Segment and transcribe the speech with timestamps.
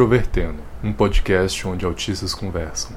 [0.00, 2.96] Introvertendo, um podcast onde autistas conversam.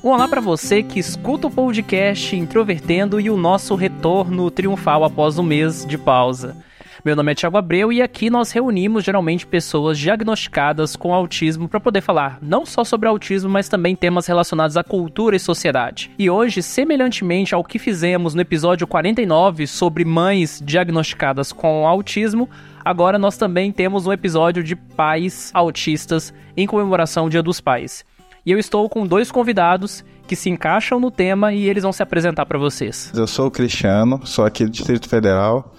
[0.00, 5.42] Olá para você que escuta o podcast Introvertendo e o nosso retorno triunfal após um
[5.42, 6.56] mês de pausa.
[7.04, 11.78] Meu nome é Thiago Abreu e aqui nós reunimos geralmente pessoas diagnosticadas com autismo para
[11.78, 16.10] poder falar não só sobre autismo, mas também temas relacionados à cultura e sociedade.
[16.18, 22.50] E hoje, semelhantemente ao que fizemos no episódio 49 sobre mães diagnosticadas com autismo,
[22.84, 28.04] agora nós também temos um episódio de pais autistas em comemoração ao Dia dos Pais.
[28.44, 32.02] E eu estou com dois convidados que se encaixam no tema e eles vão se
[32.02, 33.12] apresentar para vocês.
[33.14, 35.72] Eu sou o Cristiano, sou aqui do Distrito Federal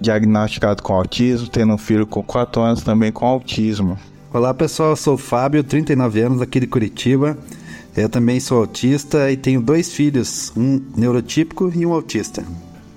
[0.00, 3.98] diagnosticado com autismo, tendo um filho com 4 anos também com autismo.
[4.32, 7.36] Olá pessoal, eu sou o Fábio, 39 anos, aqui de Curitiba.
[7.96, 12.44] Eu também sou autista e tenho dois filhos, um neurotípico e um autista.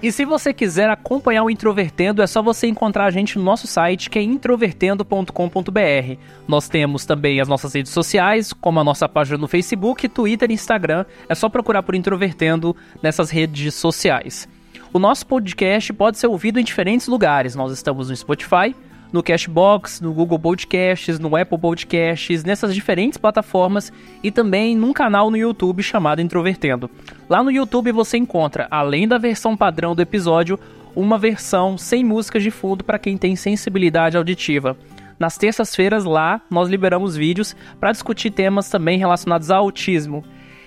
[0.04, 3.68] E se você quiser acompanhar o Introvertendo, é só você encontrar a gente no nosso
[3.68, 6.18] site, que é introvertendo.com.br.
[6.48, 10.56] Nós temos também as nossas redes sociais, como a nossa página no Facebook, Twitter e
[10.56, 11.06] Instagram.
[11.30, 14.50] É só procurar por Introvertendo nessas redes sociais.
[14.94, 17.56] O nosso podcast pode ser ouvido em diferentes lugares.
[17.56, 18.76] Nós estamos no Spotify,
[19.14, 23.90] no Cashbox, no Google Podcasts, no Apple Podcasts, nessas diferentes plataformas
[24.22, 26.92] e também num canal no YouTube chamado Introvertendo.
[27.30, 30.60] Lá no YouTube você encontra, além da versão padrão do episódio,
[30.94, 34.76] uma versão sem músicas de fundo para quem tem sensibilidade auditiva.
[35.18, 40.22] Nas terças-feiras lá nós liberamos vídeos para discutir temas também relacionados ao autismo.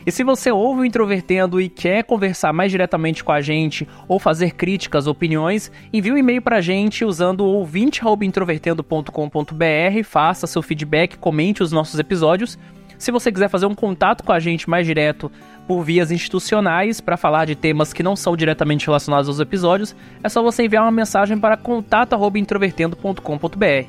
[0.07, 4.19] E se você ouve o Introvertendo e quer conversar mais diretamente com a gente ou
[4.19, 11.73] fazer críticas, opiniões, envie um e-mail pra gente usando ouvinte.introvertendo.com.br, faça seu feedback, comente os
[11.73, 12.59] nossos episódios.
[12.99, 15.33] Se você quiser fazer um contato com a gente mais direto
[15.67, 20.29] por vias institucionais para falar de temas que não são diretamente relacionados aos episódios, é
[20.29, 23.87] só você enviar uma mensagem para contato@introvertendo.com.br.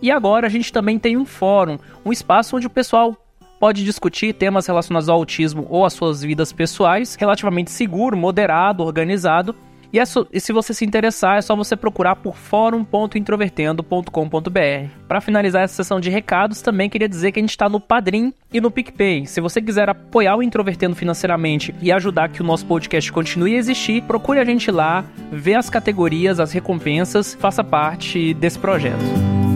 [0.00, 3.16] E agora a gente também tem um fórum, um espaço onde o pessoal
[3.58, 9.54] pode discutir temas relacionados ao autismo ou às suas vidas pessoais, relativamente seguro, moderado, organizado.
[9.92, 14.90] E, é so, e, se você se interessar, é só você procurar por fórum.introvertendo.com.br.
[15.06, 18.34] Para finalizar essa sessão de recados, também queria dizer que a gente está no Padrim
[18.52, 19.26] e no PicPay.
[19.26, 23.58] Se você quiser apoiar o Introvertendo financeiramente e ajudar que o nosso podcast continue a
[23.58, 29.47] existir, procure a gente lá, vê as categorias, as recompensas, faça parte desse projeto.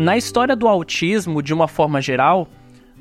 [0.00, 2.48] Na história do autismo, de uma forma geral,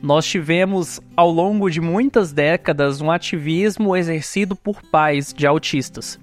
[0.03, 6.19] nós tivemos ao longo de muitas décadas um ativismo exercido por pais de autistas,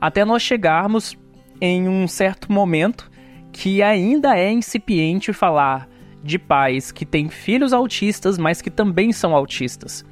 [0.00, 1.18] até nós chegarmos
[1.60, 3.10] em um certo momento
[3.52, 5.86] que ainda é incipiente falar
[6.24, 10.02] de pais que têm filhos autistas, mas que também são autistas.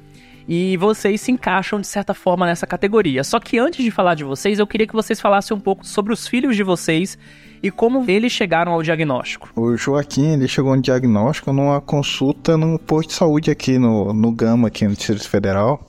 [0.47, 3.23] E vocês se encaixam de certa forma nessa categoria.
[3.23, 6.13] Só que antes de falar de vocês, eu queria que vocês falassem um pouco sobre
[6.13, 7.17] os filhos de vocês
[7.61, 9.49] e como eles chegaram ao diagnóstico.
[9.55, 14.31] O Joaquim, ele chegou no diagnóstico numa consulta no posto de saúde aqui no, no
[14.31, 15.81] Gama, aqui no Distrito Federal,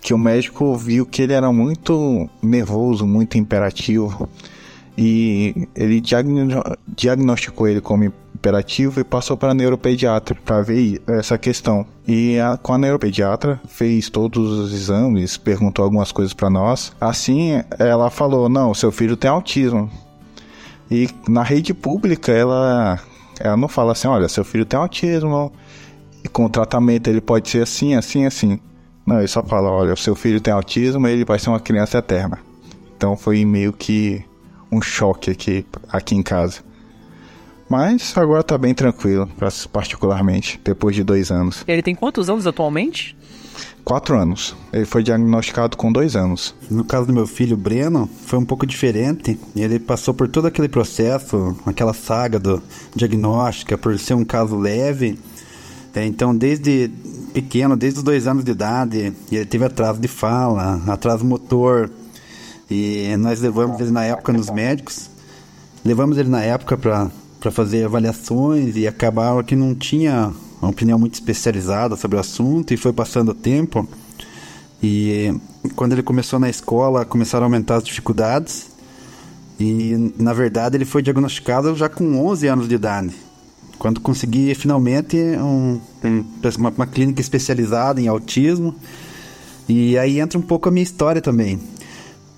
[0.00, 4.28] que o médico viu que ele era muito nervoso, muito imperativo,
[4.96, 11.84] e ele diagno diagnosticou ele como imperativo e passou para neuropediatra para ver essa questão.
[12.06, 16.92] E a, com a neuropediatra fez todos os exames, perguntou algumas coisas para nós.
[17.00, 19.90] Assim, ela falou: "Não, seu filho tem autismo".
[20.90, 22.98] E na rede pública, ela,
[23.38, 25.52] ela não fala assim, olha, seu filho tem autismo,
[26.24, 28.58] e com o tratamento ele pode ser assim, assim, assim.
[29.06, 32.38] Não, ele só fala, olha, seu filho tem autismo, ele vai ser uma criança eterna.
[32.96, 34.24] Então foi meio que
[34.70, 36.60] um choque aqui, aqui em casa.
[37.68, 39.28] Mas agora tá bem tranquilo,
[39.70, 41.62] particularmente, depois de dois anos.
[41.68, 43.16] Ele tem quantos anos atualmente?
[43.84, 44.56] Quatro anos.
[44.72, 46.54] Ele foi diagnosticado com dois anos.
[46.70, 49.38] No caso do meu filho Breno, foi um pouco diferente.
[49.54, 52.62] Ele passou por todo aquele processo, aquela saga do
[52.94, 55.18] diagnóstico, por ser um caso leve.
[55.94, 56.90] É, então, desde
[57.34, 61.90] pequeno, desde os dois anos de idade, ele teve atraso de fala, atraso motor.
[62.70, 65.10] E nós levamos ele na época nos médicos.
[65.84, 67.10] Levamos ele na época para
[67.50, 72.76] fazer avaliações e acabaram que não tinha uma opinião muito especializada sobre o assunto e
[72.76, 73.88] foi passando o tempo.
[74.82, 75.34] E
[75.74, 78.68] quando ele começou na escola, começaram a aumentar as dificuldades.
[79.58, 83.12] E na verdade ele foi diagnosticado já com 11 anos de idade.
[83.78, 85.80] Quando consegui finalmente um,
[86.58, 88.74] uma, uma clínica especializada em autismo.
[89.68, 91.60] E aí entra um pouco a minha história também.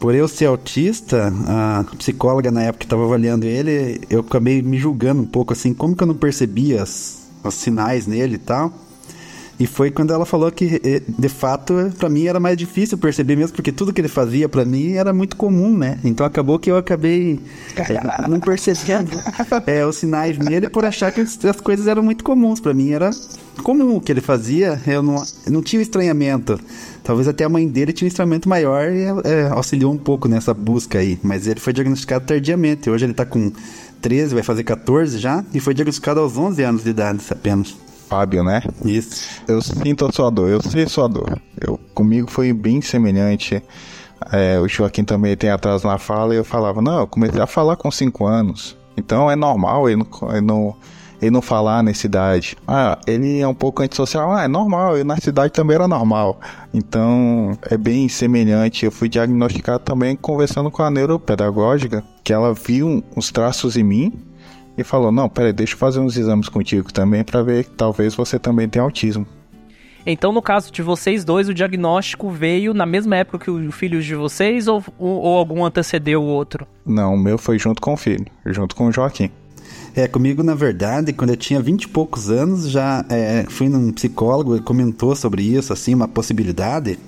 [0.00, 4.78] Por eu ser autista, a psicóloga na época que estava avaliando ele, eu acabei me
[4.78, 8.72] julgando um pouco assim, como que eu não percebia os sinais nele e tal.
[9.60, 13.36] E foi quando ela falou que, eh, de fato, para mim era mais difícil perceber
[13.36, 15.98] mesmo, porque tudo que ele fazia para mim era muito comum, né?
[16.02, 17.38] Então acabou que eu acabei
[17.76, 19.10] é, não percebendo
[19.66, 22.58] é, os sinais nele por achar que as coisas eram muito comuns.
[22.58, 23.10] para mim era
[23.62, 26.58] comum o que ele fazia, eu não, eu não tinha estranhamento.
[27.04, 30.54] Talvez até a mãe dele tinha um estranhamento maior e é, auxiliou um pouco nessa
[30.54, 31.18] busca aí.
[31.22, 32.88] Mas ele foi diagnosticado tardiamente.
[32.88, 33.52] Hoje ele tá com
[34.00, 37.76] 13, vai fazer 14 já, e foi diagnosticado aos 11 anos de idade apenas.
[38.10, 38.60] Fábio, né?
[38.84, 39.40] Isso.
[39.46, 41.40] Eu sinto a sua dor, eu sei a sua dor.
[41.60, 43.62] Eu, comigo foi bem semelhante.
[44.32, 47.46] É, o Joaquim também tem atrás na fala e eu falava, não, eu comecei a
[47.46, 48.76] falar com 5 anos.
[48.96, 50.76] Então é normal ele não, ele não,
[51.22, 52.56] ele não falar nessa idade.
[52.66, 54.32] Ah, ele é um pouco antissocial.
[54.32, 56.40] Ah, é normal, eu na cidade também era normal.
[56.74, 58.84] Então é bem semelhante.
[58.84, 64.29] Eu fui diagnosticado também conversando com a neuropedagógica, que ela viu uns traços em mim
[64.80, 68.14] e falou: Não, peraí, deixa eu fazer uns exames contigo também para ver que talvez
[68.14, 69.26] você também tenha autismo.
[70.04, 74.00] Então, no caso de vocês dois, o diagnóstico veio na mesma época que o filho
[74.02, 76.66] de vocês ou, ou algum antecedeu o outro?
[76.86, 79.30] Não, o meu foi junto com o filho, junto com o Joaquim.
[79.94, 83.92] É, comigo, na verdade, quando eu tinha 20 e poucos anos, já é, fui num
[83.92, 86.98] psicólogo e comentou sobre isso, assim, uma possibilidade.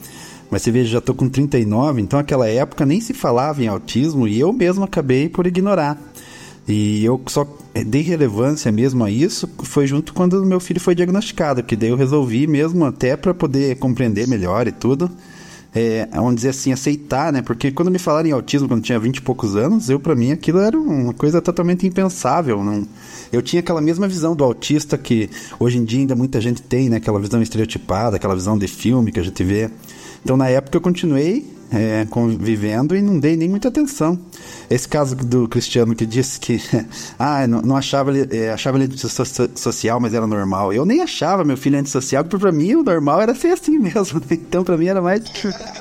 [0.51, 4.29] Mas você veja, já tô com 39, então aquela época nem se falava em autismo
[4.29, 5.97] e eu mesmo acabei por ignorar.
[6.67, 7.47] E eu só
[7.87, 11.97] dei relevância mesmo a isso foi junto quando meu filho foi diagnosticado, que daí eu
[11.97, 15.11] resolvi mesmo até para poder compreender melhor e tudo.
[15.75, 17.41] É, vamos dizer assim, aceitar, né?
[17.41, 20.31] Porque quando me falaram em autismo quando tinha 20 e poucos anos, eu para mim
[20.31, 22.63] aquilo era uma coisa totalmente impensável.
[22.63, 22.87] Não,
[23.33, 26.91] eu tinha aquela mesma visão do autista que hoje em dia ainda muita gente tem,
[26.91, 26.99] né?
[26.99, 29.71] Aquela visão estereotipada, aquela visão de filme que a gente vê.
[30.23, 34.19] Então na época eu continuei é, convivendo e não dei nem muita atenção.
[34.69, 36.61] Esse caso do Cristiano que disse que
[37.19, 40.73] ah, não, não achava ele, é, achava ele antissocial, mas era normal.
[40.73, 44.21] Eu nem achava meu filho antissocial, porque pra mim o normal era ser assim mesmo.
[44.21, 44.27] Né?
[44.33, 45.23] Então pra mim era mais.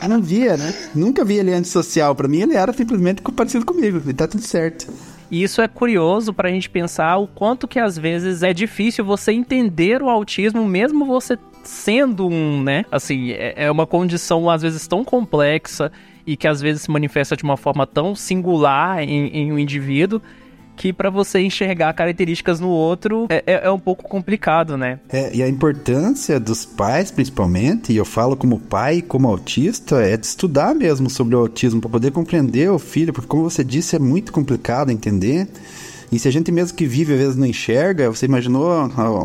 [0.02, 0.74] Eu não via, né?
[0.96, 2.16] Nunca vi ele antissocial.
[2.16, 4.02] Pra mim ele era simplesmente parecido comigo.
[4.08, 4.88] E tá tudo certo.
[5.30, 9.06] E isso é curioso para a gente pensar o quanto que às vezes é difícil
[9.06, 12.86] você entender o autismo, mesmo você sendo um, né?
[12.92, 15.92] Assim, é, é uma condição às vezes tão complexa
[16.26, 20.22] e que às vezes se manifesta de uma forma tão singular em, em um indivíduo
[20.76, 25.00] que para você enxergar características no outro é, é, é, um pouco complicado, né?
[25.10, 30.18] É, e a importância dos pais, principalmente, e eu falo como pai, como autista, é
[30.18, 33.96] de estudar mesmo sobre o autismo para poder compreender o filho, porque como você disse,
[33.96, 35.48] é muito complicado entender.
[36.12, 38.70] E se a gente mesmo que vive, às vezes não enxerga, você imaginou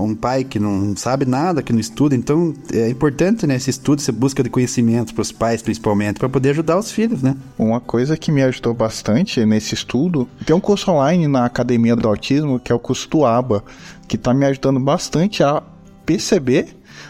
[0.01, 3.99] um pai que não sabe nada, que não estuda, então é importante, né, esse estudo,
[3.99, 7.37] essa busca de conhecimento para os pais, principalmente, para poder ajudar os filhos, né?
[7.59, 12.07] Uma coisa que me ajudou bastante nesse estudo, tem um curso online na Academia do
[12.07, 13.65] Autismo, que é o curso do ABA,
[14.07, 15.61] que está me ajudando bastante a
[16.05, 16.69] perceber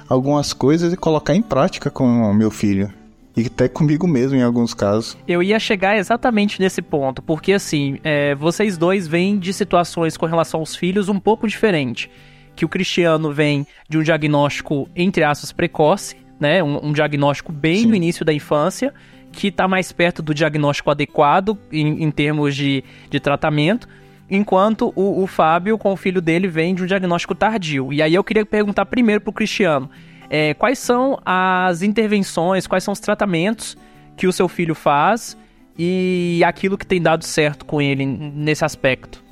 [0.09, 2.91] algumas coisas e colocar em prática com o meu filho
[3.37, 5.17] e até comigo mesmo em alguns casos.
[5.29, 10.25] Eu ia chegar exatamente nesse ponto, porque assim, é, vocês dois vêm de situações com
[10.25, 12.11] relação aos filhos um pouco diferente.
[12.55, 16.63] Que o Cristiano vem de um diagnóstico, entre aspas, precoce, né?
[16.63, 17.87] Um, um diagnóstico bem Sim.
[17.89, 18.95] no início da infância,
[19.31, 23.87] que está mais perto do diagnóstico adequado em, em termos de, de tratamento
[24.29, 27.93] enquanto o, o, Fábio, com o filho dele, vem de um diagnóstico tardio.
[27.93, 29.89] E aí eu queria perguntar primeiro pro Cristiano
[30.31, 33.77] é, quais são as intervenções, quais são os tratamentos
[34.17, 35.37] que o seu filho faz
[35.79, 39.23] e aquilo que tem dado certo com ele nesse aspecto?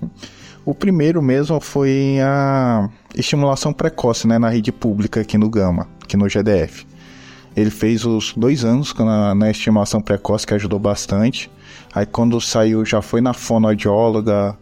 [0.64, 6.16] O primeiro mesmo foi a estimulação precoce né, na rede pública aqui no Gama, aqui
[6.16, 6.86] no GDF.
[7.56, 11.50] Ele fez os dois anos na, na estimulação precoce, que ajudou bastante.
[11.94, 14.56] Aí quando saiu já foi na fonoaudióloga,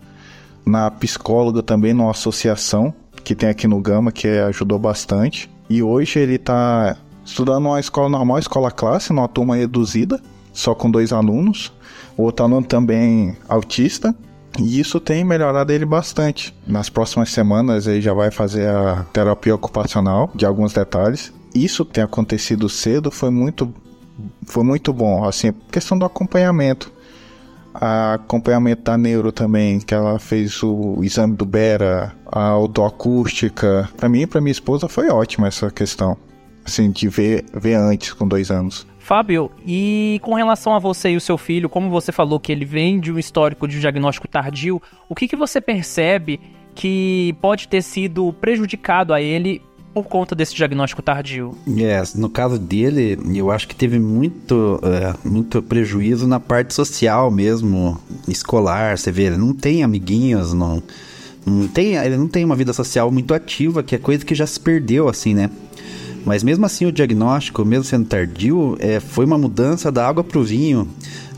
[0.66, 2.92] na psicóloga também, numa associação
[3.24, 5.48] que tem aqui no Gama, que ajudou bastante.
[5.69, 10.21] E hoje ele está estudando uma escola normal, escola classe, numa turma reduzida,
[10.52, 11.73] só com dois alunos.
[12.16, 14.14] O outro aluno também autista.
[14.59, 16.54] E isso tem melhorado ele bastante.
[16.66, 21.33] Nas próximas semanas ele já vai fazer a terapia ocupacional de alguns detalhes.
[21.54, 23.73] Isso tem acontecido cedo foi muito
[24.45, 26.92] foi muito bom, assim, questão do acompanhamento.
[27.75, 33.88] A acompanhamento da neuro também, que ela fez o exame do Bera, a autoacústica.
[33.97, 36.17] Para mim e para minha esposa foi ótima essa questão.
[36.64, 38.87] Assim, de ver, ver antes com dois anos.
[38.99, 42.64] Fábio, e com relação a você e o seu filho, como você falou que ele
[42.64, 46.41] vem de um histórico de um diagnóstico tardio, o que, que você percebe
[46.75, 49.61] que pode ter sido prejudicado a ele
[49.92, 51.56] por conta desse diagnóstico tardio?
[51.66, 57.30] Yes, no caso dele, eu acho que teve muito, é, muito prejuízo na parte social
[57.30, 58.96] mesmo, escolar.
[58.96, 60.82] Você vê, ele não tem amiguinhos, não
[61.44, 64.46] não tem, ele não tem uma vida social muito ativa, que é coisa que já
[64.46, 65.50] se perdeu, assim, né?
[66.25, 70.38] Mas mesmo assim, o diagnóstico, mesmo sendo tardio, é, foi uma mudança da água para
[70.38, 70.88] o vinho.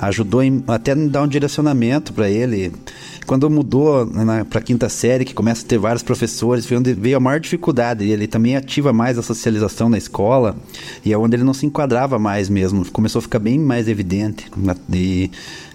[0.01, 2.73] Ajudou em, até a dar um direcionamento para ele.
[3.27, 4.07] Quando mudou
[4.51, 7.41] para a quinta série, que começa a ter vários professores, foi onde veio a maior
[7.41, 8.05] dificuldade.
[8.05, 10.57] Ele também ativa mais a socialização na escola
[11.05, 12.85] e é onde ele não se enquadrava mais mesmo.
[12.91, 14.51] Começou a ficar bem mais evidente.
[14.93, 15.31] E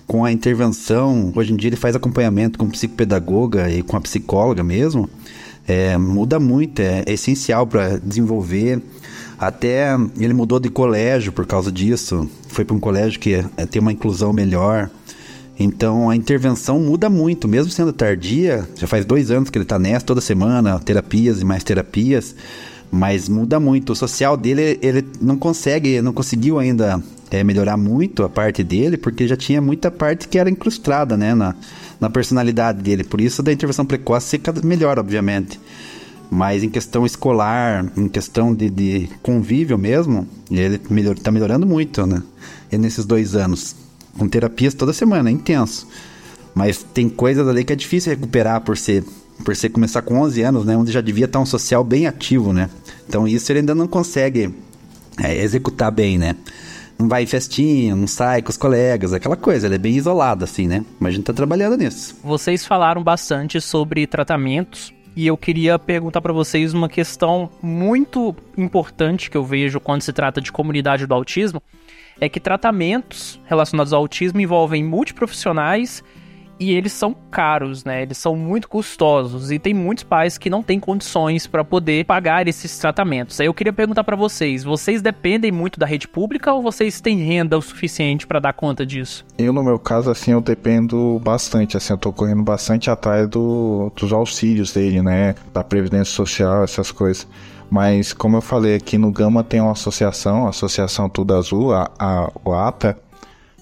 [0.05, 4.63] com a intervenção, hoje em dia ele faz acompanhamento com psicopedagoga e com a psicóloga
[4.63, 5.09] mesmo.
[5.67, 8.81] É, muda muito, é, é essencial para desenvolver
[9.39, 12.29] até ele mudou de colégio por causa disso.
[12.50, 14.89] Foi para um colégio que é, tem uma inclusão melhor.
[15.58, 18.67] Então a intervenção muda muito, mesmo sendo tardia.
[18.75, 22.36] Já faz dois anos que ele está nessa, toda semana, terapias e mais terapias.
[22.91, 23.93] Mas muda muito.
[23.93, 28.98] O social dele, ele não consegue, não conseguiu ainda é, melhorar muito a parte dele,
[28.98, 31.55] porque já tinha muita parte que era incrustada né, na,
[32.00, 33.03] na personalidade dele.
[33.03, 35.60] Por isso da intervenção precoce fica melhor, obviamente.
[36.29, 42.05] Mas em questão escolar, em questão de, de convívio mesmo, ele melhor, tá melhorando muito,
[42.05, 42.21] né?
[42.71, 43.75] E nesses dois anos.
[44.17, 45.88] Com terapias toda semana, é intenso.
[46.53, 49.03] Mas tem coisas ali que é difícil recuperar por ser
[49.43, 52.51] por ser começar com 11 anos, né, onde já devia estar um social bem ativo,
[52.51, 52.69] né?
[53.07, 54.53] Então isso ele ainda não consegue
[55.17, 56.36] é, executar bem, né?
[56.98, 60.43] Não vai em festinha, não sai com os colegas, aquela coisa, ele é bem isolado
[60.43, 60.83] assim, né?
[61.00, 62.17] Mas a gente tá trabalhando nisso.
[62.21, 69.30] Vocês falaram bastante sobre tratamentos e eu queria perguntar para vocês uma questão muito importante
[69.30, 71.62] que eu vejo quando se trata de comunidade do autismo,
[72.22, 76.04] é que tratamentos relacionados ao autismo envolvem multiprofissionais
[76.60, 78.01] e eles são caros, né?
[78.01, 82.48] Eles são muito custosos e tem muitos pais que não têm condições para poder pagar
[82.48, 83.39] esses tratamentos.
[83.39, 87.18] Aí eu queria perguntar para vocês, vocês dependem muito da rede pública ou vocês têm
[87.18, 89.25] renda o suficiente para dar conta disso?
[89.38, 93.92] Eu no meu caso assim, eu dependo bastante, assim, eu tô correndo bastante atrás do,
[93.96, 95.36] dos auxílios dele, né?
[95.54, 97.28] Da previdência social, essas coisas.
[97.70, 101.89] Mas como eu falei aqui no Gama tem uma associação, a Associação Tudo Azul, a,
[102.00, 102.98] a, ATA,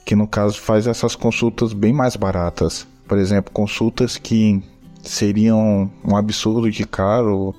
[0.08, 2.88] que no caso faz essas consultas bem mais baratas.
[3.06, 4.64] Por exemplo, consultas que
[5.04, 7.54] seriam um absurdo de caro.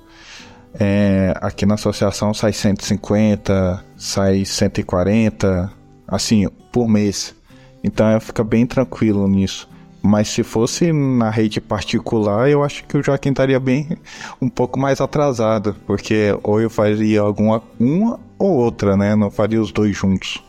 [0.73, 5.71] É, aqui na associação sai 150, sai 140,
[6.07, 7.35] assim, por mês.
[7.83, 9.69] Então fica bem tranquilo nisso.
[10.01, 13.95] Mas se fosse na rede particular, eu acho que o Joaquim estaria bem
[14.41, 19.15] um pouco mais atrasado, porque ou eu faria alguma uma ou outra, né?
[19.15, 20.41] Não faria os dois juntos.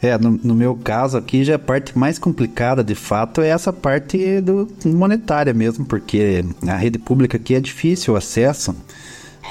[0.00, 3.72] É, no, no, meu caso aqui já a parte mais complicada de fato é essa
[3.72, 8.74] parte do monetária mesmo, porque a rede pública aqui é difícil o acesso.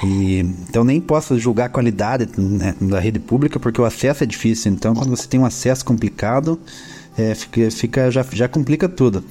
[0.02, 0.38] E,
[0.68, 4.72] então nem posso julgar a qualidade né, da rede pública porque o acesso é difícil.
[4.72, 6.58] Então quando você tem um acesso complicado,
[7.18, 9.22] é, fica, fica já, já complica tudo.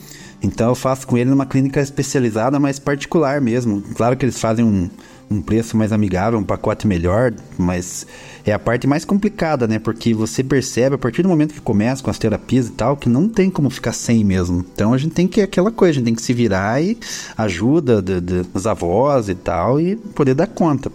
[0.44, 3.82] Então eu faço com ele numa clínica especializada, mas particular mesmo.
[3.96, 4.88] Claro que eles fazem um,
[5.30, 8.08] um preço mais amigável, um pacote melhor, mas
[8.46, 9.78] é a parte mais complicada, né?
[9.78, 13.10] Porque você percebe a partir do momento que começa com as terapias e tal, que
[13.10, 14.66] não tem como ficar sem mesmo.
[14.74, 16.98] Então a gente tem que aquela coisa, a gente tem que se virar e
[17.38, 20.90] ajuda de, de, dos avós e tal e poder dar conta.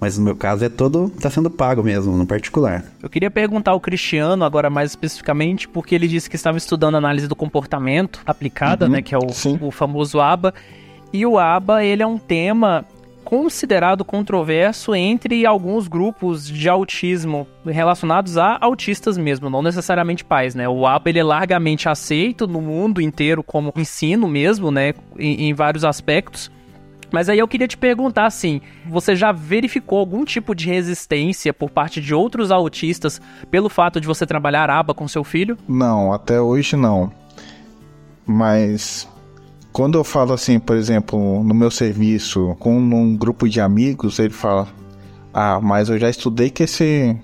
[0.00, 2.84] Mas no meu caso é todo tá sendo pago mesmo, no particular.
[3.02, 7.26] Eu queria perguntar ao Cristiano agora mais especificamente, porque ele disse que estava estudando análise
[7.26, 9.26] do comportamento aplicada, uhum, né, que é o,
[9.60, 10.54] o famoso ABA.
[11.12, 12.84] E o ABA, ele é um tema
[13.26, 20.68] considerado controverso entre alguns grupos de autismo relacionados a autistas mesmo, não necessariamente pais, né?
[20.68, 24.94] O ABA ele é largamente aceito no mundo inteiro como ensino mesmo, né?
[25.18, 26.52] Em, em vários aspectos.
[27.10, 31.68] Mas aí eu queria te perguntar assim, você já verificou algum tipo de resistência por
[31.68, 35.58] parte de outros autistas pelo fato de você trabalhar aba com seu filho?
[35.66, 37.10] Não, até hoje não.
[38.24, 39.08] Mas
[39.76, 44.32] quando eu falo assim, por exemplo, no meu serviço, com um grupo de amigos, ele
[44.32, 44.66] fala:
[45.34, 47.14] Ah, mas eu já estudei que esse,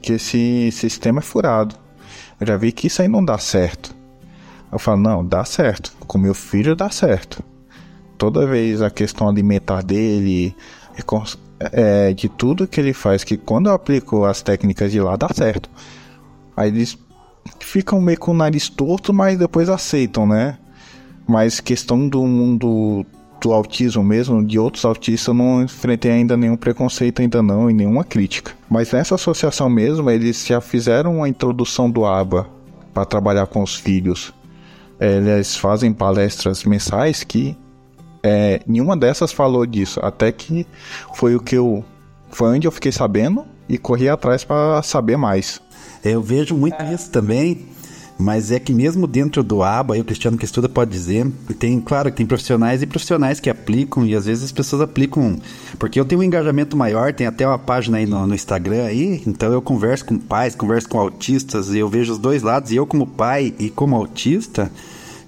[0.00, 1.74] que esse sistema é furado.
[2.40, 3.92] Eu já vi que isso aí não dá certo.
[4.70, 5.92] Eu falo: Não, dá certo.
[6.06, 7.42] Com meu filho dá certo.
[8.16, 10.54] Toda vez a questão alimentar dele,
[11.58, 15.30] é, de tudo que ele faz, que quando eu aplico as técnicas de lá dá
[15.34, 15.68] certo.
[16.56, 16.96] Aí eles
[17.58, 20.58] ficam meio com o nariz torto, mas depois aceitam, né?
[21.32, 23.06] Mas questão do mundo
[23.40, 27.72] do autismo mesmo, de outros autistas, eu não enfrentei ainda nenhum preconceito, ainda não, e
[27.72, 28.52] nenhuma crítica.
[28.68, 32.46] Mas nessa associação mesmo, eles já fizeram uma introdução do ABA
[32.92, 34.30] para trabalhar com os filhos.
[35.00, 37.56] Eles fazem palestras mensais que
[38.22, 40.66] é, nenhuma dessas falou disso, até que
[41.14, 41.82] foi o que eu.
[42.30, 45.62] Foi onde eu fiquei sabendo e corri atrás para saber mais.
[46.04, 47.71] Eu vejo muito isso também
[48.22, 51.26] Mas é que mesmo dentro do ABA, aí o Cristiano que estuda pode dizer,
[51.58, 55.40] tem, claro, que tem profissionais e profissionais que aplicam, e às vezes as pessoas aplicam,
[55.76, 59.20] porque eu tenho um engajamento maior, tem até uma página aí no, no Instagram aí,
[59.26, 62.76] então eu converso com pais, converso com autistas, e eu vejo os dois lados, e
[62.76, 64.70] eu como pai e como autista,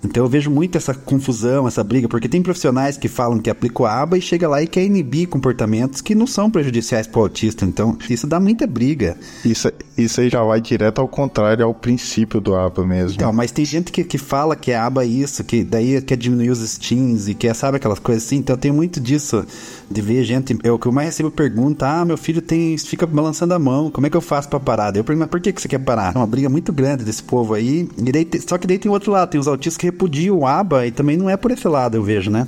[0.04, 3.86] então eu vejo muito essa confusão, essa briga, porque tem profissionais que falam que aplicam
[3.86, 7.22] a aba e chega lá e quer inibir comportamentos que não são prejudiciais para o
[7.22, 7.64] autista.
[7.64, 9.16] Então isso dá muita briga.
[9.44, 13.14] Isso, isso aí já vai direto ao contrário ao princípio do aba mesmo.
[13.14, 16.16] Então, mas tem gente que, que fala que a aba é isso, que daí quer
[16.16, 18.36] diminuir os steams e quer, sabe, aquelas coisas assim.
[18.36, 19.44] Então tem muito disso
[19.90, 20.56] de ver gente.
[20.62, 24.06] Eu que eu mais recebo pergunta: ah, meu filho tem fica balançando a mão, como
[24.06, 24.94] é que eu faço para parar?
[24.96, 26.14] Eu pergunto, por que, que você quer parar?
[26.14, 27.88] É uma briga muito grande desse povo aí.
[27.96, 30.88] E daí, só que daí tem outro lado, tem os autistas que repudia o ABA
[30.88, 32.46] e também não é por esse lado, eu vejo, né?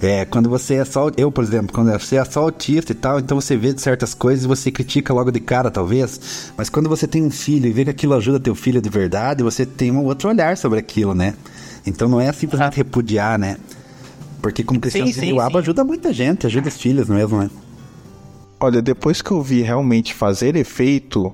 [0.00, 1.10] É, quando você é só.
[1.16, 4.44] Eu, por exemplo, quando você é só autista e tal, então você vê certas coisas
[4.44, 6.52] e você critica logo de cara, talvez.
[6.54, 9.42] Mas quando você tem um filho e vê que aquilo ajuda teu filho de verdade,
[9.42, 11.34] você tem um outro olhar sobre aquilo, né?
[11.86, 12.76] Então não é simplesmente ah.
[12.76, 13.56] repudiar, né?
[14.42, 17.50] Porque como sim, o ABA ajuda muita gente, ajuda os filhos mesmo, né?
[18.60, 21.32] Olha, depois que eu vi realmente fazer efeito,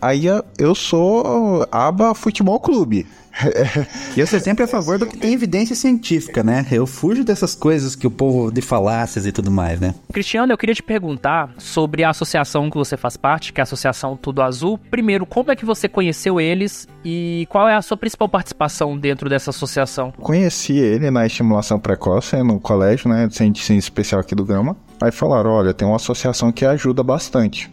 [0.00, 0.24] aí
[0.58, 3.06] eu sou aba futebol clube.
[4.16, 6.66] e eu sou sempre a favor do que tem evidência científica, né?
[6.70, 9.94] Eu fujo dessas coisas que o povo de falácias e tudo mais, né?
[10.12, 13.64] Cristiano, eu queria te perguntar sobre a associação que você faz parte, que é a
[13.64, 14.78] Associação Tudo Azul.
[14.90, 19.28] Primeiro, como é que você conheceu eles e qual é a sua principal participação dentro
[19.28, 20.12] dessa associação?
[20.12, 24.76] Conheci ele na estimulação precoce no colégio, né, de ciência especial aqui do Gama.
[25.00, 27.70] Aí falaram, olha, tem uma associação que ajuda bastante.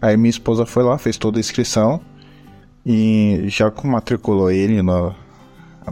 [0.00, 2.00] Aí minha esposa foi lá, fez toda a inscrição
[2.86, 5.14] e já matriculou ele no,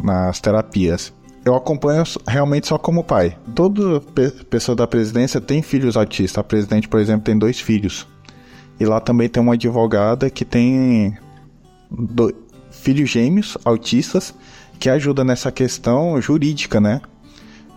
[0.03, 1.13] nas terapias.
[1.45, 3.37] Eu acompanho realmente só como pai.
[3.55, 4.01] Toda
[4.51, 6.39] pessoa da presidência tem filhos autistas.
[6.39, 8.07] A presidente, por exemplo, tem dois filhos.
[8.81, 11.17] E lá também tem uma advogada que tem
[12.71, 14.35] filhos gêmeos autistas
[14.79, 17.01] que ajuda nessa questão jurídica, né?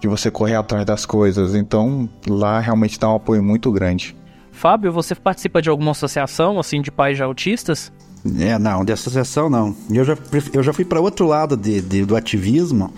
[0.01, 1.53] De você correr atrás das coisas.
[1.53, 4.15] Então lá realmente dá um apoio muito grande.
[4.59, 7.93] Fábio, você participa de alguma associação assim de pais de autistas?
[8.37, 9.73] É, não, de associação não.
[9.89, 10.17] Eu já,
[10.51, 12.93] eu já fui para outro lado de, de, do ativismo,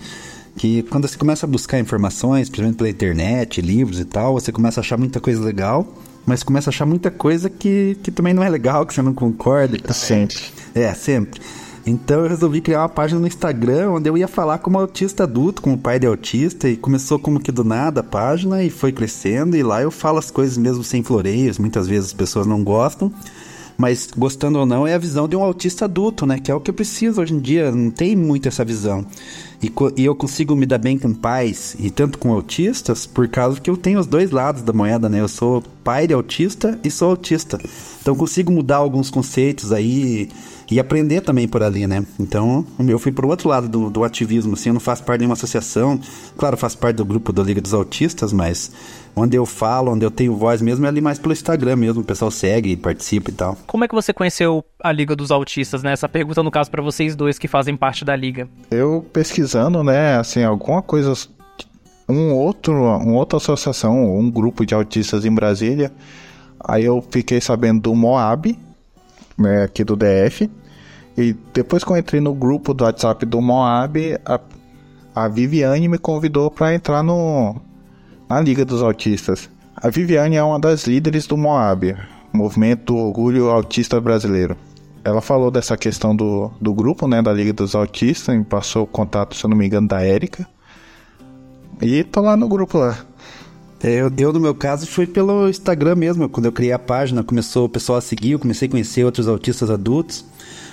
[0.56, 4.80] que quando você começa a buscar informações, principalmente pela internet, livros e tal, você começa
[4.80, 5.86] a achar muita coisa legal,
[6.26, 9.14] mas começa a achar muita coisa que, que também não é legal, que você não
[9.14, 9.78] concorda.
[9.94, 10.42] Sempre.
[10.74, 11.40] É, sempre.
[11.84, 15.60] Então eu resolvi criar uma página no Instagram onde eu ia falar como autista adulto,
[15.60, 19.56] como pai de autista, e começou como que do nada a página e foi crescendo,
[19.56, 23.12] e lá eu falo as coisas mesmo sem floreios, muitas vezes as pessoas não gostam.
[23.76, 26.38] Mas gostando ou não, é a visão de um autista adulto, né?
[26.38, 27.72] Que é o que eu preciso hoje em dia.
[27.72, 29.04] Não tem muito essa visão.
[29.62, 33.60] E, e, eu consigo me dar bem com pais e tanto com autistas por causa
[33.60, 35.20] que eu tenho os dois lados da moeda, né?
[35.20, 37.60] Eu sou pai de autista e sou autista.
[38.00, 40.28] Então consigo mudar alguns conceitos aí
[40.68, 42.04] e aprender também por ali, né?
[42.18, 45.20] Então, o meu fui pro outro lado do, do ativismo, assim, eu não faço parte
[45.20, 46.00] de uma associação,
[46.36, 48.72] claro, faço parte do grupo da Liga dos Autistas, mas
[49.14, 52.04] onde eu falo, onde eu tenho voz mesmo é ali mais pelo Instagram mesmo, o
[52.04, 53.56] pessoal segue, participa e tal.
[53.66, 55.92] Como é que você conheceu a Liga dos Autistas, né?
[55.92, 58.48] Essa pergunta no caso para vocês dois que fazem parte da liga.
[58.70, 61.12] Eu pesquisando, né, assim, alguma coisa
[62.08, 65.92] um outro, uma outra associação, um grupo de autistas em Brasília.
[66.60, 68.58] Aí eu fiquei sabendo do Moab,
[69.38, 70.50] né, aqui do DF.
[71.16, 74.40] E depois que eu entrei no grupo do WhatsApp do Moab, a,
[75.14, 77.60] a Viviane me convidou para entrar no,
[78.32, 79.50] na Liga dos Autistas.
[79.76, 81.94] A Viviane é uma das líderes do Moab,
[82.32, 84.56] Movimento do Orgulho Autista Brasileiro.
[85.04, 88.86] Ela falou dessa questão do, do grupo, né, da Liga dos Autistas, me passou o
[88.86, 90.48] contato, se eu não me engano, da Érica.
[91.82, 93.04] E tô lá no grupo lá.
[93.82, 96.26] É, eu, eu, no meu caso, fui pelo Instagram mesmo.
[96.26, 99.28] Quando eu criei a página, começou o pessoal a seguir, eu comecei a conhecer outros
[99.28, 100.24] autistas adultos.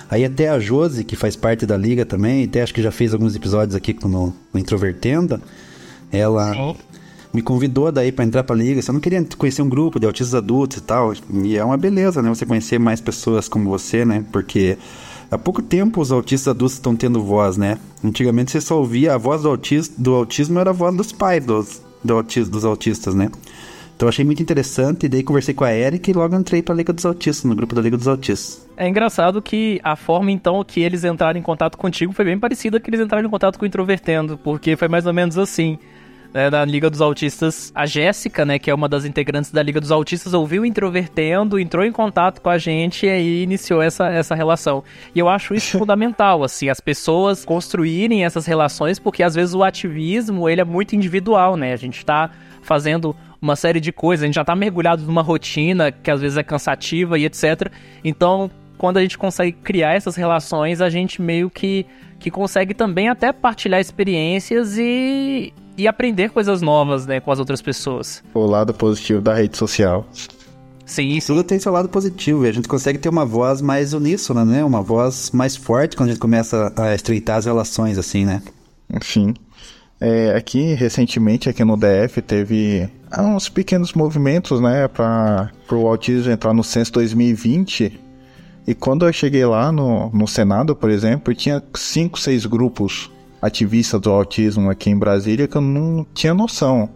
[0.08, 3.12] Aí até a Josi, que faz parte da liga também, até acho que já fez
[3.12, 5.42] alguns episódios aqui no, no Introvertendo,
[6.10, 6.76] ela Sim.
[7.32, 8.80] Me convidou daí para entrar pra liga.
[8.86, 11.12] Eu não queria conhecer um grupo de autistas adultos e tal.
[11.44, 12.28] E é uma beleza, né?
[12.28, 14.24] Você conhecer mais pessoas como você, né?
[14.32, 14.76] Porque
[15.30, 17.78] há pouco tempo os autistas adultos estão tendo voz, né?
[18.04, 21.44] Antigamente você só ouvia a voz do, autismo, do autismo era a voz dos pais
[21.44, 23.30] dos, do dos autistas, né?
[24.00, 26.78] Então achei muito interessante, e daí conversei com a Erika e logo entrei para a
[26.78, 28.66] Liga dos Autistas, no grupo da Liga dos Autistas.
[28.74, 32.80] É engraçado que a forma então que eles entraram em contato contigo foi bem parecida
[32.80, 35.78] que eles entraram em contato com o Introvertendo, porque foi mais ou menos assim.
[36.32, 39.80] Né, da Liga dos Autistas, a Jéssica, né, que é uma das integrantes da Liga
[39.80, 44.34] dos Autistas, ouviu Introvertendo, entrou em contato com a gente e aí iniciou essa, essa
[44.34, 44.84] relação.
[45.12, 49.64] E eu acho isso fundamental, assim, as pessoas construírem essas relações, porque às vezes o
[49.64, 51.72] ativismo, ele é muito individual, né?
[51.72, 52.30] A gente tá
[52.62, 56.36] fazendo uma série de coisas, a gente já tá mergulhado numa rotina que às vezes
[56.36, 57.72] é cansativa e etc.
[58.04, 61.86] Então, quando a gente consegue criar essas relações, a gente meio que,
[62.18, 67.62] que consegue também até partilhar experiências e, e aprender coisas novas, né, com as outras
[67.62, 68.22] pessoas.
[68.34, 70.06] O lado positivo da rede social.
[70.90, 71.26] Sim, sim.
[71.28, 74.64] Tudo tem seu lado positivo e a gente consegue ter uma voz mais uníssona, né?
[74.64, 78.42] Uma voz mais forte quando a gente começa a estreitar as relações, assim, né?
[79.00, 79.32] Sim.
[80.00, 86.54] É, aqui, recentemente, aqui no DF, teve uns pequenos movimentos, né, para o autismo entrar
[86.54, 88.00] no censo 2020.
[88.66, 94.00] E quando eu cheguei lá no, no Senado, por exemplo, tinha cinco, seis grupos ativistas
[94.00, 96.88] do autismo aqui em Brasília que eu não tinha noção.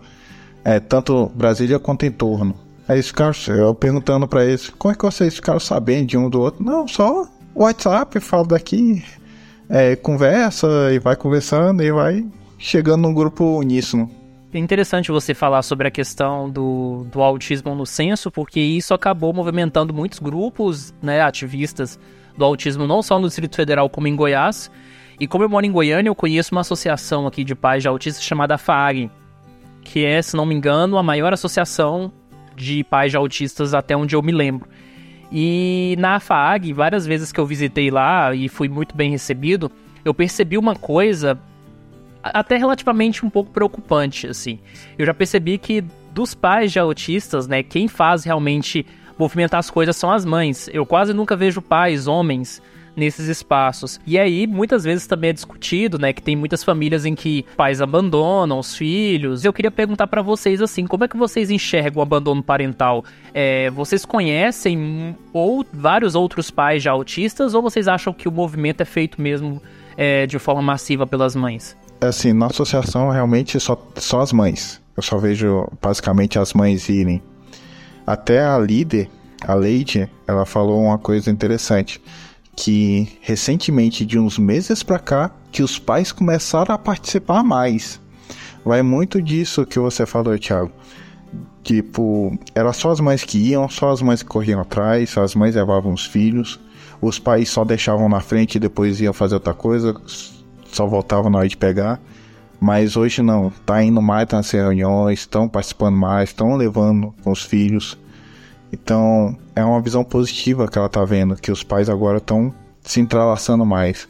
[0.64, 2.54] É, tanto Brasília quanto em torno.
[2.88, 6.28] Aí eles ficaram, eu perguntando para eles, como é que vocês ficaram sabendo de um
[6.28, 6.62] do outro?
[6.62, 9.02] Não, só WhatsApp, fala daqui,
[9.68, 12.26] é, conversa e vai conversando e vai
[12.58, 14.10] chegando num grupo uníssono.
[14.52, 19.32] É interessante você falar sobre a questão do, do autismo no censo, porque isso acabou
[19.32, 21.98] movimentando muitos grupos né, ativistas
[22.36, 24.70] do autismo, não só no Distrito Federal, como em Goiás.
[25.18, 28.24] E como eu moro em Goiânia, eu conheço uma associação aqui de pais de autistas
[28.24, 29.10] chamada FAG,
[29.82, 32.12] que é, se não me engano, a maior associação
[32.56, 34.68] de pais de autistas até onde eu me lembro.
[35.30, 39.70] E na FAG, várias vezes que eu visitei lá e fui muito bem recebido,
[40.04, 41.38] eu percebi uma coisa
[42.22, 44.58] até relativamente um pouco preocupante, assim.
[44.98, 48.86] Eu já percebi que dos pais de autistas, né, quem faz realmente
[49.18, 50.68] movimentar as coisas são as mães.
[50.72, 52.62] Eu quase nunca vejo pais, homens,
[52.96, 54.00] nesses espaços.
[54.06, 57.80] E aí, muitas vezes também é discutido, né, que tem muitas famílias em que pais
[57.80, 59.44] abandonam os filhos.
[59.44, 63.04] Eu queria perguntar para vocês assim, como é que vocês enxergam o abandono parental?
[63.32, 68.80] É, vocês conhecem ou vários outros pais já autistas ou vocês acham que o movimento
[68.80, 69.60] é feito mesmo
[69.96, 71.76] é, de forma massiva pelas mães?
[72.00, 74.80] Assim, na associação realmente só, só as mães.
[74.96, 77.22] Eu só vejo basicamente as mães irem.
[78.06, 79.08] Até a líder,
[79.46, 82.00] a Leide, ela falou uma coisa interessante.
[82.56, 88.00] Que recentemente, de uns meses pra cá, que os pais começaram a participar mais.
[88.64, 90.72] Vai muito disso que você falou, Thiago.
[91.62, 95.54] Tipo, era só as mães que iam, só as mães que corriam atrás, as mães
[95.54, 96.60] levavam os filhos,
[97.00, 99.94] os pais só deixavam na frente e depois iam fazer outra coisa,
[100.66, 102.00] só voltava na hora de pegar.
[102.60, 107.42] Mas hoje não, tá indo mais nas reuniões, estão participando mais, estão levando com os
[107.42, 107.98] filhos.
[108.72, 113.00] Então é uma visão positiva que ela tá vendo, que os pais agora estão se
[113.00, 114.08] entrelaçando mais.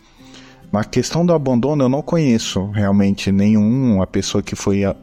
[0.72, 4.96] Na questão do abandono, eu não conheço realmente nenhuma pessoa que foi a,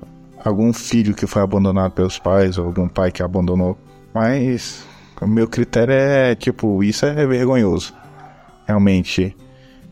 [0.44, 3.78] algum filho que foi abandonado pelos pais ou algum pai que abandonou.
[4.14, 4.84] Mas
[5.22, 7.94] o meu critério é tipo, isso é vergonhoso.
[8.68, 9.36] Realmente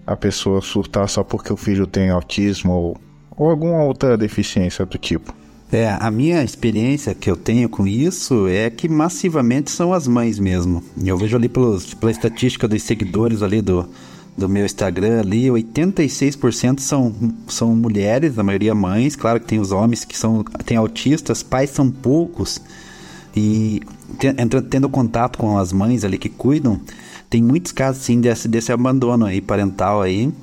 [0.06, 2.98] a pessoa surtar só porque o filho tem autismo ou,
[3.38, 5.39] ou alguma outra deficiência do tipo.
[5.72, 10.40] É, a minha experiência que eu tenho com isso é que massivamente são as mães
[10.40, 10.84] mesmo.
[11.04, 13.88] Eu vejo ali pelos, pela estatística dos seguidores ali do,
[14.36, 17.14] do meu Instagram ali, 86% são,
[17.48, 19.16] são mulheres, a maioria mães.
[19.16, 22.60] Claro que tem os homens que são tem autistas, pais são poucos.
[23.36, 23.82] E
[24.72, 26.82] tendo contato com as mães ali que cuidam,
[27.30, 30.34] tem muitos casos sim desse, desse abandono aí parental aí,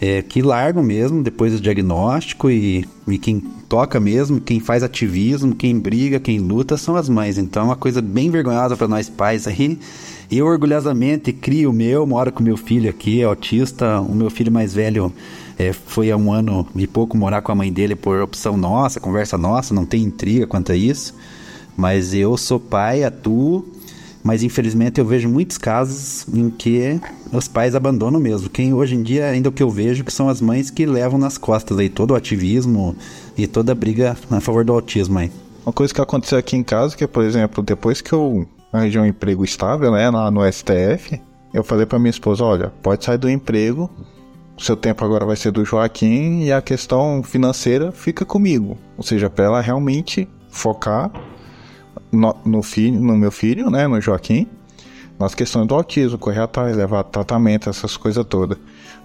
[0.00, 5.54] é, que largam mesmo depois do diagnóstico e, e quem toca mesmo, quem faz ativismo,
[5.54, 7.36] quem briga, quem luta são as mães.
[7.36, 9.78] Então é uma coisa bem vergonhosa para nós pais aí.
[10.30, 14.00] Eu orgulhosamente crio o meu, moro com meu filho aqui, é autista.
[14.00, 15.12] O meu filho mais velho
[15.58, 19.00] é, foi há um ano e pouco morar com a mãe dele por opção nossa,
[19.00, 21.14] conversa nossa, não tem intriga quanto a isso.
[21.76, 23.64] Mas eu sou pai, atuo
[24.28, 27.00] mas infelizmente eu vejo muitos casos em que
[27.32, 28.50] os pais abandonam mesmo.
[28.50, 31.18] Quem hoje em dia, ainda o que eu vejo, que são as mães que levam
[31.18, 32.94] nas costas aí todo o ativismo
[33.38, 35.32] e toda a briga a favor do autismo aí.
[35.64, 39.06] Uma coisa que aconteceu aqui em casa, que por exemplo, depois que eu arranjei um
[39.06, 41.18] emprego estável, né, lá no STF,
[41.54, 43.90] eu falei para minha esposa, olha, pode sair do emprego,
[44.58, 48.76] seu tempo agora vai ser do Joaquim e a questão financeira fica comigo.
[48.94, 51.10] Ou seja, para ela realmente focar
[52.10, 54.46] no, no, filho, no meu filho, né, no Joaquim,
[55.18, 58.58] nas questões do autismo, correr atrás, levar tratamento, essas coisas todas.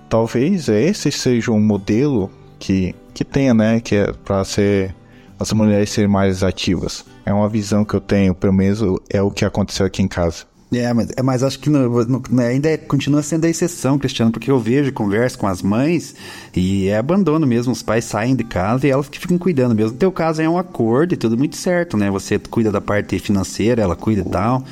[0.10, 4.96] Talvez esse seja um modelo que, que tenha, né, que é para ser
[5.40, 7.06] as mulheres serem mais ativas.
[7.26, 10.46] É uma visão que eu tenho, pelo menos é o que aconteceu aqui em casa.
[10.76, 13.98] É, mas, é, mas acho que no, no, né, ainda é, continua sendo a exceção,
[13.98, 16.16] Cristiano, porque eu vejo, converso com as mães
[16.56, 17.74] e é abandono mesmo.
[17.74, 19.92] Os pais saem de casa e elas que ficam cuidando mesmo.
[19.92, 22.10] No teu caso é um acordo e tudo muito certo, né?
[22.12, 24.64] Você cuida da parte financeira, ela cuida e tal.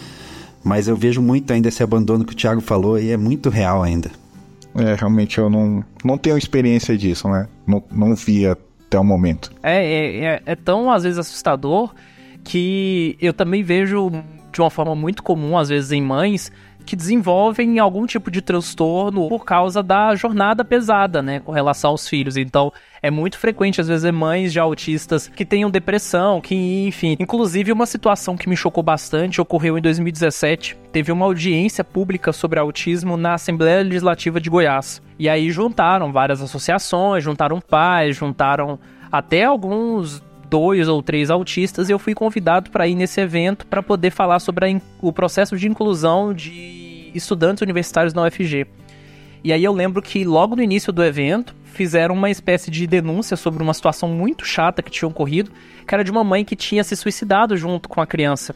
[0.64, 3.82] Mas eu vejo muito ainda esse abandono que o Thiago falou e é muito real
[3.82, 4.12] ainda.
[4.76, 7.48] É, realmente eu não, não tenho experiência disso, né?
[7.68, 9.52] Não, não vi até o momento.
[9.64, 11.94] É, é, é, é tão às vezes assustador
[12.44, 14.12] que eu também vejo
[14.52, 16.52] de uma forma muito comum, às vezes em mães,
[16.86, 22.08] que desenvolvem algum tipo de transtorno por causa da jornada pesada, né, com relação aos
[22.08, 22.38] filhos.
[22.38, 27.16] Então, é muito frequente, às vezes, mães de autistas que tenham depressão, que, enfim.
[27.20, 30.78] Inclusive, uma situação que me chocou bastante ocorreu em 2017.
[30.92, 35.02] Teve uma audiência pública sobre autismo na Assembleia Legislativa de Goiás.
[35.18, 38.80] E aí juntaram várias associações, juntaram pais, juntaram
[39.12, 43.82] até alguns dois ou três autistas e eu fui convidado para ir nesse evento para
[43.82, 48.68] poder falar sobre o processo de inclusão de estudantes universitários na UFG.
[49.46, 53.38] E aí eu lembro que logo no início do evento fizeram uma espécie de denúncia
[53.38, 55.52] sobre uma situação muito chata que tinha ocorrido,
[55.88, 58.54] que era de uma mãe que tinha se suicidado junto com a criança,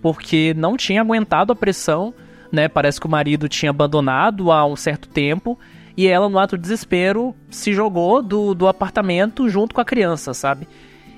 [0.00, 2.14] porque não tinha aguentado a pressão,
[2.50, 2.68] né?
[2.68, 5.58] Parece que o marido tinha abandonado há um certo tempo
[5.94, 10.32] e ela, no ato de desespero, se jogou do, do apartamento junto com a criança,
[10.32, 10.66] sabe?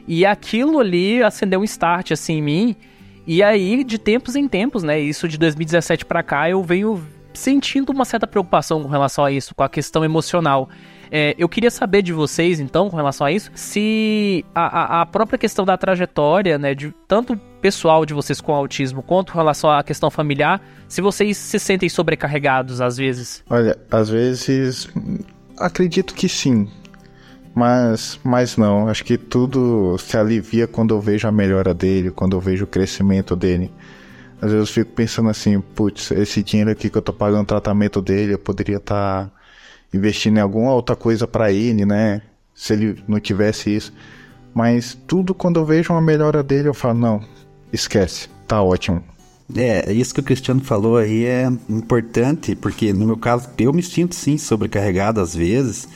[0.06, 2.76] E aquilo ali acendeu um start assim em mim.
[3.26, 5.00] E aí, de tempos em tempos, né?
[5.00, 7.02] Isso de 2017 para cá, eu venho
[7.34, 10.68] sentindo uma certa preocupação com relação a isso, com a questão emocional.
[11.10, 15.38] É, eu queria saber de vocês, então, com relação a isso, se a, a, própria
[15.38, 19.82] questão da trajetória, né, de tanto pessoal de vocês com autismo, quanto com relação à
[19.84, 23.44] questão familiar, se vocês se sentem sobrecarregados às vezes.
[23.48, 24.88] Olha, às vezes
[25.58, 26.68] acredito que sim.
[27.56, 32.36] Mas, mas não, acho que tudo se alivia quando eu vejo a melhora dele, quando
[32.36, 33.72] eu vejo o crescimento dele.
[34.42, 37.46] Às vezes eu fico pensando assim, putz, esse dinheiro aqui que eu tô pagando o
[37.46, 39.30] tratamento dele, eu poderia estar tá
[39.94, 42.20] investindo em alguma outra coisa para ele, né?
[42.54, 43.90] Se ele não tivesse isso.
[44.52, 47.24] Mas tudo quando eu vejo uma melhora dele, eu falo, não,
[47.72, 49.02] esquece, tá ótimo.
[49.56, 53.82] É, isso que o Cristiano falou aí é importante, porque no meu caso eu me
[53.82, 55.88] sinto sim sobrecarregado às vezes.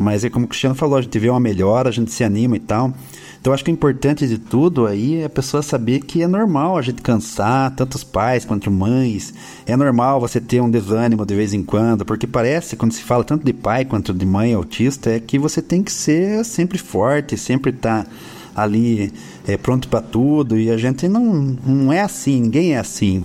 [0.00, 2.56] Mas é como o Cristiano falou, a gente vê uma melhora, a gente se anima
[2.56, 2.90] e tal.
[3.38, 6.78] Então acho que o importante de tudo aí é a pessoa saber que é normal
[6.78, 9.34] a gente cansar, tanto os pais quanto mães.
[9.66, 13.24] É normal você ter um desânimo de vez em quando, porque parece, quando se fala
[13.24, 17.36] tanto de pai quanto de mãe autista, é que você tem que ser sempre forte,
[17.36, 18.10] sempre estar tá
[18.56, 19.12] ali
[19.46, 20.58] é, pronto para tudo.
[20.58, 23.22] E a gente não, não é assim, ninguém é assim.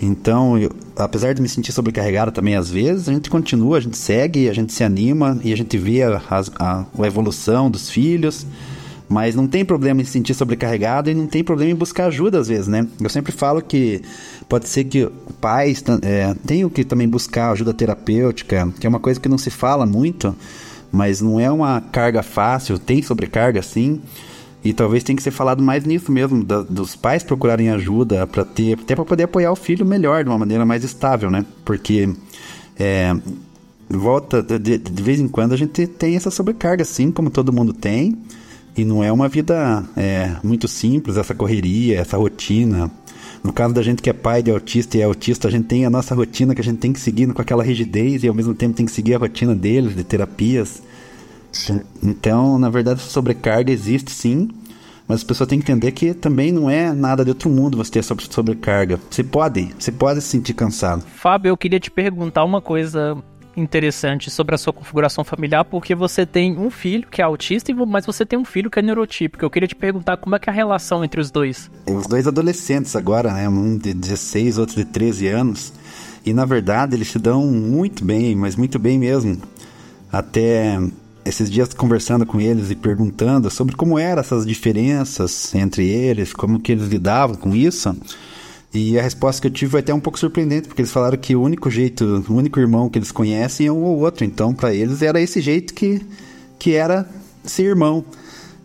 [0.00, 3.96] Então, eu, apesar de me sentir sobrecarregado também às vezes, a gente continua, a gente
[3.96, 6.22] segue, a gente se anima e a gente vê a,
[6.58, 8.46] a, a evolução dos filhos.
[9.08, 12.38] Mas não tem problema em se sentir sobrecarregado e não tem problema em buscar ajuda
[12.38, 12.86] às vezes, né?
[13.00, 14.02] Eu sempre falo que
[14.46, 15.08] pode ser que
[15.40, 19.48] pais é, tenham que também buscar ajuda terapêutica, que é uma coisa que não se
[19.48, 20.36] fala muito,
[20.92, 23.98] mas não é uma carga fácil, tem sobrecarga sim.
[24.68, 28.44] E talvez tenha que ser falado mais nisso mesmo, da, dos pais procurarem ajuda para
[28.44, 31.42] ter, até para poder apoiar o filho melhor, de uma maneira mais estável, né?
[31.64, 32.06] Porque
[32.78, 33.16] é,
[33.88, 37.72] volta de, de, vez em quando a gente tem essa sobrecarga, assim como todo mundo
[37.72, 38.18] tem,
[38.76, 42.90] e não é uma vida é, muito simples, essa correria, essa rotina.
[43.42, 45.86] No caso da gente que é pai de autista e é autista, a gente tem
[45.86, 48.52] a nossa rotina que a gente tem que seguir com aquela rigidez e ao mesmo
[48.54, 50.82] tempo tem que seguir a rotina deles, de terapias.
[52.02, 54.48] Então, na verdade, sobrecarga existe sim,
[55.06, 57.92] mas a pessoa tem que entender que também não é nada de outro mundo você
[57.92, 59.00] ter sobre sobrecarga.
[59.10, 61.02] Você pode, você pode se sentir cansado.
[61.02, 63.16] Fábio, eu queria te perguntar uma coisa
[63.56, 68.06] interessante sobre a sua configuração familiar, porque você tem um filho que é autista, mas
[68.06, 69.44] você tem um filho que é neurotípico.
[69.44, 71.70] Eu queria te perguntar como é que é a relação entre os dois.
[71.86, 73.48] Os dois adolescentes agora, né?
[73.48, 75.72] Um de 16, outro de 13 anos.
[76.24, 79.38] E na verdade eles se dão muito bem, mas muito bem mesmo.
[80.12, 80.78] Até
[81.28, 86.58] esses dias conversando com eles e perguntando sobre como eram essas diferenças entre eles, como
[86.58, 87.94] que eles lidavam com isso.
[88.72, 91.34] E a resposta que eu tive foi até um pouco surpreendente, porque eles falaram que
[91.34, 94.24] o único jeito, o único irmão que eles conhecem é um ou outro.
[94.24, 96.02] Então, para eles era esse jeito que,
[96.58, 97.08] que era
[97.44, 98.04] ser irmão.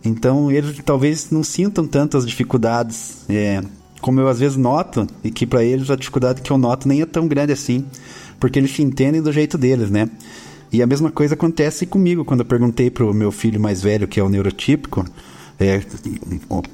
[0.04, 3.62] Então, eles talvez não sintam tantas dificuldades, é,
[4.02, 7.00] como eu às vezes noto, e que para eles a dificuldade que eu noto nem
[7.00, 7.86] é tão grande assim,
[8.38, 10.10] porque eles se entendem do jeito deles, né?
[10.74, 14.18] E a mesma coisa acontece comigo quando eu perguntei pro meu filho mais velho, que
[14.18, 15.04] é o neurotípico,
[15.56, 15.80] é,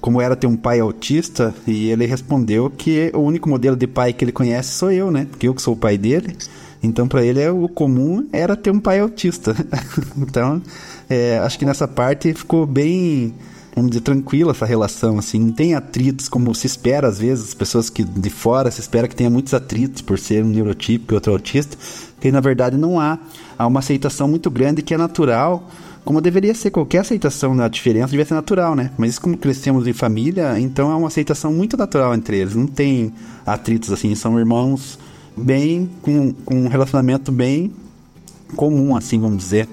[0.00, 4.14] como era ter um pai autista, e ele respondeu que o único modelo de pai
[4.14, 5.26] que ele conhece sou eu, né?
[5.28, 6.34] Porque eu que sou o pai dele.
[6.82, 9.54] Então, para ele, é, o comum era ter um pai autista.
[10.16, 10.62] então,
[11.06, 13.34] é, acho que nessa parte ficou bem,
[13.80, 15.38] vamos dizer, tranquila essa relação, assim.
[15.38, 19.08] Não tem atritos como se espera, às vezes, as pessoas que de fora se espera
[19.08, 21.76] que tenha muitos atritos por ser um neurotípico e outro autista,
[22.20, 23.18] que na verdade não há
[23.60, 25.68] há uma aceitação muito grande que é natural,
[26.02, 28.90] como deveria ser qualquer aceitação da diferença, devia ser natural, né?
[28.96, 32.54] Mas como crescemos em família, então é uma aceitação muito natural entre eles.
[32.54, 33.12] Não tem
[33.44, 34.98] atritos assim, são irmãos
[35.36, 37.70] bem, com, com um relacionamento bem
[38.56, 39.68] comum, assim, vamos dizer.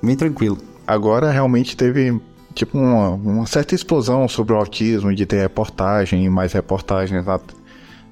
[0.00, 0.58] Bem tranquilo.
[0.86, 2.20] Agora realmente teve
[2.54, 7.40] tipo uma, uma certa explosão sobre o autismo, de ter reportagem e mais reportagens na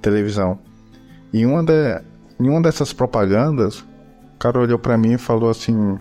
[0.00, 0.58] televisão.
[1.32, 2.02] E uma da,
[2.40, 5.98] em uma dessas propagandas, o cara olhou para mim e falou assim: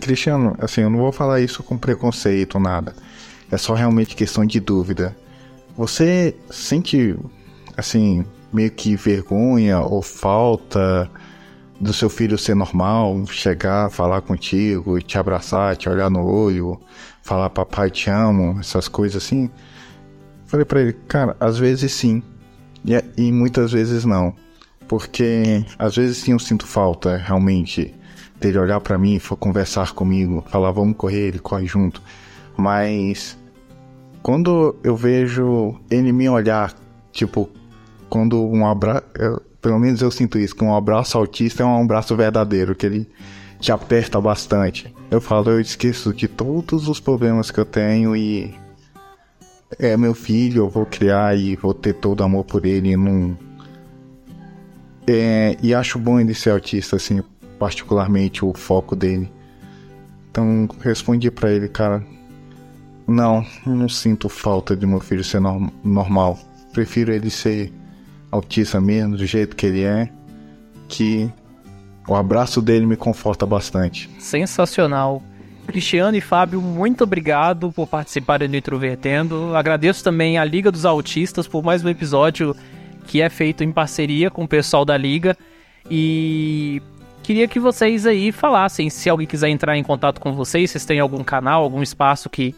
[0.00, 2.94] Cristiano, assim, eu não vou falar isso com preconceito, nada.
[3.50, 5.14] É só realmente questão de dúvida.
[5.76, 7.16] Você sente,
[7.76, 11.10] assim, meio que vergonha ou falta
[11.82, 16.80] do seu filho ser normal, chegar, falar contigo, te abraçar, te olhar no olho,
[17.22, 19.50] falar papai te amo, essas coisas assim?
[20.46, 22.22] Falei para ele, cara, às vezes sim,
[22.84, 24.32] e, e muitas vezes não.
[24.86, 27.92] Porque às vezes sim eu sinto falta, realmente,
[28.38, 32.00] dele olhar para mim, for conversar comigo, falar vamos correr, ele corre junto.
[32.56, 33.36] Mas
[34.22, 36.72] quando eu vejo ele me olhar,
[37.10, 37.50] tipo,
[38.08, 39.02] quando um abraço.
[39.62, 43.08] Pelo menos eu sinto isso, que um abraço autista é um abraço verdadeiro, que ele
[43.60, 44.92] te aperta bastante.
[45.08, 48.52] Eu falo, eu esqueço de todos os problemas que eu tenho e.
[49.78, 52.96] É meu filho, eu vou criar e vou ter todo amor por ele.
[52.96, 53.38] Não.
[55.06, 57.22] É, e acho bom ele ser autista, assim,
[57.58, 59.32] particularmente o foco dele.
[60.30, 62.04] Então respondi para ele, cara,
[63.06, 66.38] não, não sinto falta de meu filho ser no normal.
[66.72, 67.72] Prefiro ele ser
[68.32, 70.08] autista mesmo, do jeito que ele é,
[70.88, 71.30] que
[72.08, 74.10] o abraço dele me conforta bastante.
[74.18, 75.22] Sensacional.
[75.66, 79.54] Cristiano e Fábio, muito obrigado por participarem do Introvertendo.
[79.54, 82.56] Agradeço também à Liga dos Autistas por mais um episódio
[83.06, 85.36] que é feito em parceria com o pessoal da Liga.
[85.88, 86.82] E
[87.22, 90.98] queria que vocês aí falassem, se alguém quiser entrar em contato com vocês, vocês têm
[90.98, 92.54] algum canal, algum espaço que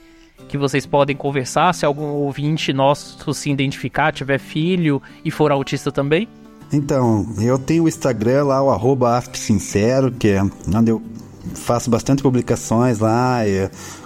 [0.48, 5.90] que vocês podem conversar, se algum ouvinte nosso se identificar, tiver filho e for autista
[5.90, 6.28] também?
[6.72, 10.42] Então, eu tenho o Instagram lá, o arroba Sincero, que é
[10.74, 11.02] onde eu
[11.54, 13.40] faço bastante publicações lá,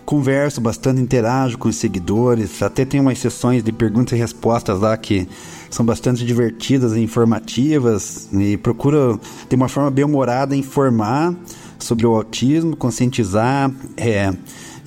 [0.04, 4.96] converso bastante, interajo com os seguidores, até tem umas sessões de perguntas e respostas lá
[4.96, 5.28] que
[5.70, 11.34] são bastante divertidas e informativas, e procuro ter uma forma bem humorada informar
[11.78, 14.32] sobre o autismo, conscientizar, é,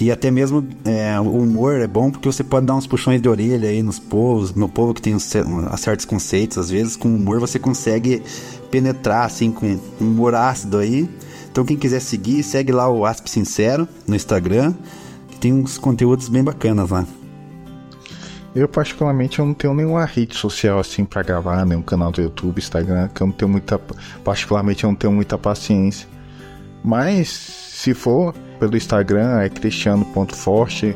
[0.02, 3.30] e até mesmo é, o humor é bom porque você pode dar uns puxões de
[3.30, 5.32] orelha aí nos povos, no povo que tem uns,
[5.78, 8.24] certos conceitos, às vezes com humor você consegue
[8.72, 11.08] penetrar assim com um humor ácido aí.
[11.52, 14.74] Então quem quiser seguir, segue lá o Asp Sincero no Instagram,
[15.30, 17.06] que tem uns conteúdos bem bacanas lá.
[18.56, 22.58] Eu particularmente eu não tenho nenhuma rede social assim para gravar, nenhum canal do YouTube,
[22.58, 23.80] Instagram, que eu não tenho muita,
[24.24, 26.08] particularmente eu não tenho muita paciência.
[26.84, 30.96] Mas se for pelo Instagram, é cristiano.forte.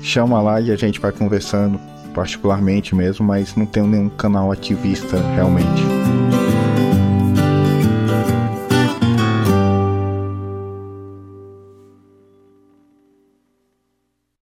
[0.00, 1.80] Chama lá e a gente vai conversando,
[2.14, 6.13] particularmente mesmo, mas não tenho nenhum canal ativista realmente.